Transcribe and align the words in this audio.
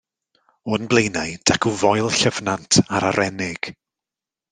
O'n 0.77 0.87
blaenau 0.93 1.35
dacw 1.51 1.73
Foel 1.81 2.09
Llyfnant 2.15 2.79
a'r 2.97 3.07
Arennig. 3.11 3.71